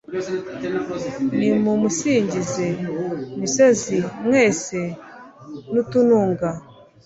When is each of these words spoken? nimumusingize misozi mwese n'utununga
nimumusingize 1.37 2.67
misozi 3.39 3.97
mwese 4.25 4.79
n'utununga 5.71 6.49